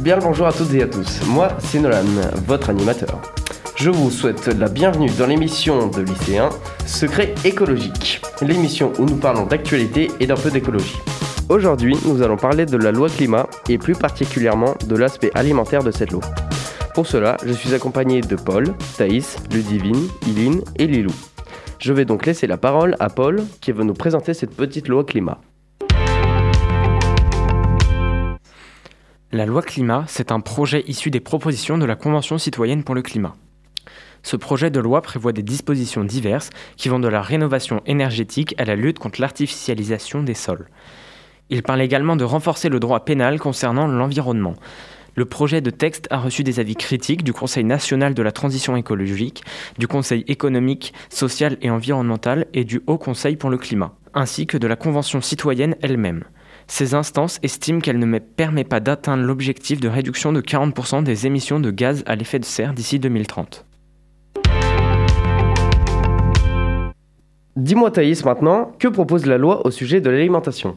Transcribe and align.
Bien 0.00 0.14
le 0.14 0.22
bonjour 0.22 0.46
à 0.46 0.52
toutes 0.52 0.72
et 0.74 0.82
à 0.82 0.86
tous. 0.86 1.26
Moi, 1.26 1.48
c'est 1.58 1.80
Nolan, 1.80 2.04
votre 2.46 2.70
animateur. 2.70 3.20
Je 3.74 3.90
vous 3.90 4.12
souhaite 4.12 4.46
la 4.46 4.68
bienvenue 4.68 5.10
dans 5.18 5.26
l'émission 5.26 5.88
de 5.88 6.02
lycéen 6.02 6.50
Secret 6.86 7.34
écologique, 7.44 8.22
l'émission 8.40 8.92
où 9.00 9.04
nous 9.04 9.16
parlons 9.16 9.46
d'actualité 9.46 10.08
et 10.20 10.28
d'un 10.28 10.36
peu 10.36 10.52
d'écologie. 10.52 10.98
Aujourd'hui, 11.48 11.96
nous 12.06 12.22
allons 12.22 12.36
parler 12.36 12.64
de 12.64 12.76
la 12.76 12.92
loi 12.92 13.08
climat 13.08 13.48
et 13.68 13.76
plus 13.76 13.94
particulièrement 13.94 14.74
de 14.86 14.96
l'aspect 14.96 15.32
alimentaire 15.34 15.82
de 15.82 15.90
cette 15.90 16.12
loi. 16.12 16.22
Pour 16.94 17.08
cela, 17.08 17.36
je 17.44 17.52
suis 17.52 17.74
accompagné 17.74 18.20
de 18.20 18.36
Paul, 18.36 18.66
Thaïs, 18.96 19.36
Ludivine, 19.52 20.08
Iline 20.28 20.60
et 20.76 20.86
Lilou. 20.86 21.12
Je 21.80 21.92
vais 21.92 22.04
donc 22.04 22.24
laisser 22.24 22.46
la 22.46 22.56
parole 22.56 22.94
à 23.00 23.08
Paul 23.08 23.42
qui 23.60 23.72
va 23.72 23.82
nous 23.82 23.94
présenter 23.94 24.32
cette 24.32 24.54
petite 24.54 24.86
loi 24.86 25.02
climat. 25.02 25.40
La 29.30 29.44
loi 29.44 29.60
climat, 29.60 30.04
c'est 30.08 30.32
un 30.32 30.40
projet 30.40 30.82
issu 30.86 31.10
des 31.10 31.20
propositions 31.20 31.76
de 31.76 31.84
la 31.84 31.96
Convention 31.96 32.38
citoyenne 32.38 32.82
pour 32.82 32.94
le 32.94 33.02
climat. 33.02 33.36
Ce 34.22 34.36
projet 34.36 34.70
de 34.70 34.80
loi 34.80 35.02
prévoit 35.02 35.34
des 35.34 35.42
dispositions 35.42 36.02
diverses 36.02 36.48
qui 36.78 36.88
vont 36.88 36.98
de 36.98 37.08
la 37.08 37.20
rénovation 37.20 37.82
énergétique 37.84 38.54
à 38.56 38.64
la 38.64 38.74
lutte 38.74 38.98
contre 38.98 39.20
l'artificialisation 39.20 40.22
des 40.22 40.32
sols. 40.32 40.70
Il 41.50 41.62
parle 41.62 41.82
également 41.82 42.16
de 42.16 42.24
renforcer 42.24 42.70
le 42.70 42.80
droit 42.80 43.04
pénal 43.04 43.38
concernant 43.38 43.86
l'environnement. 43.86 44.54
Le 45.14 45.26
projet 45.26 45.60
de 45.60 45.68
texte 45.68 46.08
a 46.10 46.16
reçu 46.16 46.42
des 46.42 46.58
avis 46.58 46.76
critiques 46.76 47.22
du 47.22 47.34
Conseil 47.34 47.64
national 47.64 48.14
de 48.14 48.22
la 48.22 48.32
transition 48.32 48.76
écologique, 48.76 49.44
du 49.76 49.86
Conseil 49.86 50.24
économique, 50.28 50.94
social 51.10 51.58
et 51.60 51.68
environnemental 51.68 52.46
et 52.54 52.64
du 52.64 52.80
Haut 52.86 52.96
Conseil 52.96 53.36
pour 53.36 53.50
le 53.50 53.58
climat, 53.58 53.94
ainsi 54.14 54.46
que 54.46 54.56
de 54.56 54.66
la 54.66 54.76
Convention 54.76 55.20
citoyenne 55.20 55.76
elle-même. 55.82 56.24
Ces 56.70 56.94
instances 56.94 57.38
estiment 57.42 57.80
qu'elle 57.80 57.98
ne 57.98 58.18
permet 58.18 58.62
pas 58.62 58.78
d'atteindre 58.78 59.24
l'objectif 59.24 59.80
de 59.80 59.88
réduction 59.88 60.32
de 60.32 60.42
40% 60.42 61.02
des 61.02 61.26
émissions 61.26 61.60
de 61.60 61.70
gaz 61.70 62.04
à 62.06 62.14
l'effet 62.14 62.38
de 62.38 62.44
serre 62.44 62.74
d'ici 62.74 62.98
2030. 62.98 63.64
Dis-moi 67.56 67.90
Thaïs 67.90 68.24
maintenant, 68.24 68.70
que 68.78 68.86
propose 68.86 69.26
la 69.26 69.38
loi 69.38 69.66
au 69.66 69.70
sujet 69.70 70.00
de 70.00 70.10
l'alimentation? 70.10 70.76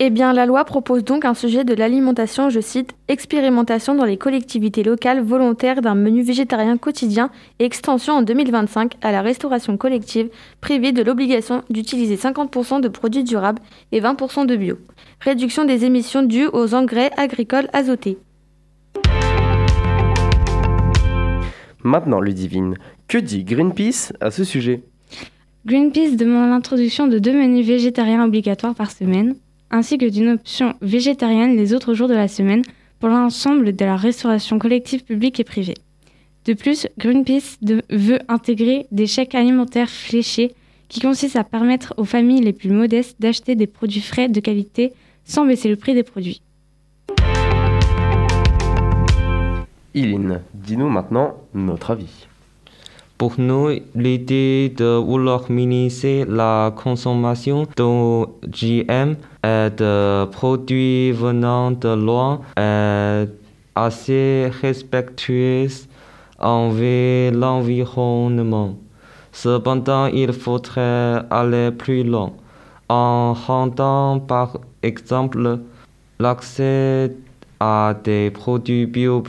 Eh 0.00 0.10
bien, 0.10 0.32
la 0.32 0.46
loi 0.46 0.64
propose 0.64 1.02
donc 1.02 1.24
un 1.24 1.34
sujet 1.34 1.64
de 1.64 1.74
l'alimentation, 1.74 2.50
je 2.50 2.60
cite, 2.60 2.94
expérimentation 3.08 3.96
dans 3.96 4.04
les 4.04 4.16
collectivités 4.16 4.84
locales 4.84 5.20
volontaires 5.20 5.80
d'un 5.80 5.96
menu 5.96 6.22
végétarien 6.22 6.76
quotidien 6.76 7.30
et 7.58 7.64
extension 7.64 8.14
en 8.14 8.22
2025 8.22 8.94
à 9.02 9.10
la 9.10 9.22
restauration 9.22 9.76
collective 9.76 10.30
privée 10.60 10.92
de 10.92 11.02
l'obligation 11.02 11.62
d'utiliser 11.68 12.14
50% 12.14 12.80
de 12.80 12.86
produits 12.88 13.24
durables 13.24 13.60
et 13.90 14.00
20% 14.00 14.46
de 14.46 14.54
bio. 14.54 14.78
Réduction 15.20 15.64
des 15.64 15.84
émissions 15.84 16.22
dues 16.22 16.48
aux 16.52 16.74
engrais 16.74 17.10
agricoles 17.16 17.68
azotés. 17.72 18.18
Maintenant, 21.82 22.20
Ludivine, 22.20 22.76
que 23.08 23.18
dit 23.18 23.42
Greenpeace 23.42 24.12
à 24.20 24.30
ce 24.30 24.44
sujet? 24.44 24.82
Greenpeace 25.66 26.16
demande 26.16 26.50
l'introduction 26.50 27.08
de 27.08 27.18
deux 27.18 27.32
menus 27.32 27.66
végétariens 27.66 28.24
obligatoires 28.24 28.74
par 28.74 28.90
semaine, 28.90 29.34
ainsi 29.70 29.98
que 29.98 30.08
d'une 30.08 30.30
option 30.30 30.74
végétarienne 30.80 31.56
les 31.56 31.74
autres 31.74 31.94
jours 31.94 32.08
de 32.08 32.14
la 32.14 32.28
semaine 32.28 32.62
pour 32.98 33.08
l'ensemble 33.08 33.74
de 33.74 33.84
la 33.84 33.96
restauration 33.96 34.58
collective 34.58 35.04
publique 35.04 35.38
et 35.40 35.44
privée. 35.44 35.76
De 36.44 36.54
plus, 36.54 36.88
Greenpeace 36.98 37.58
veut 37.90 38.20
intégrer 38.28 38.86
des 38.90 39.06
chèques 39.06 39.34
alimentaires 39.34 39.90
fléchés 39.90 40.54
qui 40.88 41.00
consistent 41.00 41.36
à 41.36 41.44
permettre 41.44 41.94
aux 41.96 42.04
familles 42.04 42.40
les 42.40 42.52
plus 42.52 42.70
modestes 42.70 43.20
d'acheter 43.20 43.54
des 43.54 43.66
produits 43.66 44.00
frais 44.00 44.28
de 44.28 44.40
qualité 44.40 44.92
sans 45.24 45.44
baisser 45.44 45.68
le 45.68 45.76
prix 45.76 45.94
des 45.94 46.02
produits. 46.02 46.40
Iline, 49.94 50.40
dis-nous 50.54 50.88
maintenant 50.88 51.34
notre 51.54 51.90
avis. 51.90 52.28
Pour 53.18 53.34
nous, 53.36 53.70
l'idée 53.96 54.72
de 54.76 54.96
vouloir 54.96 55.50
minimiser 55.50 56.24
la 56.24 56.72
consommation 56.76 57.66
d'OGM 57.76 59.16
et 59.42 59.70
de 59.76 60.24
produits 60.26 61.10
venant 61.10 61.72
de 61.72 61.88
loin 61.88 62.40
est 62.56 63.28
assez 63.74 64.48
respectueuse 64.62 65.88
envers 66.38 67.32
l'environnement. 67.32 68.76
Cependant, 69.32 70.06
il 70.06 70.32
faudrait 70.32 71.22
aller 71.28 71.72
plus 71.72 72.04
loin 72.04 72.30
en 72.88 73.34
rendant 73.34 74.20
par 74.20 74.58
exemple 74.84 75.58
l'accès 76.20 77.16
à 77.58 77.94
des 78.04 78.30
produits 78.30 78.86
bio 78.86 79.24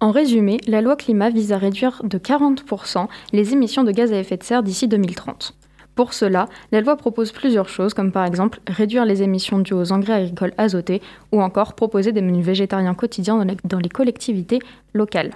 En 0.00 0.10
résumé, 0.10 0.58
la 0.66 0.80
loi 0.80 0.96
climat 0.96 1.30
vise 1.30 1.52
à 1.52 1.58
réduire 1.58 2.02
de 2.04 2.18
40% 2.18 3.06
les 3.32 3.52
émissions 3.52 3.84
de 3.84 3.92
gaz 3.92 4.12
à 4.12 4.18
effet 4.18 4.36
de 4.36 4.42
serre 4.42 4.62
d'ici 4.62 4.88
2030. 4.88 5.54
Pour 5.94 6.12
cela, 6.12 6.48
la 6.72 6.80
loi 6.80 6.96
propose 6.96 7.30
plusieurs 7.30 7.68
choses, 7.68 7.94
comme 7.94 8.10
par 8.10 8.24
exemple 8.24 8.60
réduire 8.66 9.04
les 9.04 9.22
émissions 9.22 9.60
dues 9.60 9.74
aux 9.74 9.92
engrais 9.92 10.14
agricoles 10.14 10.52
azotés 10.58 11.00
ou 11.30 11.40
encore 11.40 11.74
proposer 11.74 12.10
des 12.10 12.20
menus 12.20 12.44
végétariens 12.44 12.94
quotidiens 12.94 13.44
dans 13.64 13.78
les 13.78 13.88
collectivités 13.88 14.58
locales. 14.92 15.30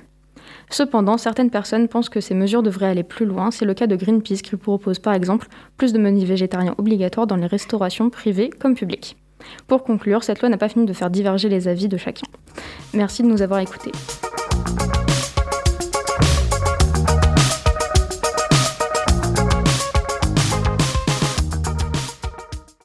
Cependant, 0.70 1.16
certaines 1.16 1.50
personnes 1.50 1.88
pensent 1.88 2.08
que 2.08 2.20
ces 2.20 2.34
mesures 2.34 2.62
devraient 2.62 2.86
aller 2.86 3.02
plus 3.04 3.26
loin. 3.26 3.50
C'est 3.50 3.64
le 3.64 3.74
cas 3.74 3.86
de 3.86 3.96
Greenpeace 3.96 4.42
qui 4.42 4.56
propose 4.56 4.98
par 4.98 5.14
exemple 5.14 5.46
plus 5.76 5.92
de 5.92 5.98
menus 5.98 6.24
végétariens 6.24 6.74
obligatoires 6.78 7.26
dans 7.26 7.36
les 7.36 7.46
restaurations 7.46 8.10
privées 8.10 8.50
comme 8.50 8.74
publiques. 8.74 9.16
Pour 9.68 9.84
conclure, 9.84 10.24
cette 10.24 10.40
loi 10.40 10.48
n'a 10.48 10.58
pas 10.58 10.68
fini 10.68 10.84
de 10.84 10.92
faire 10.92 11.10
diverger 11.10 11.48
les 11.48 11.68
avis 11.68 11.88
de 11.88 11.96
chacun. 11.96 12.26
Merci 12.92 13.22
de 13.22 13.28
nous 13.28 13.42
avoir 13.42 13.60
écoutés. 13.60 13.92
thank 14.76 14.96
you 14.96 14.97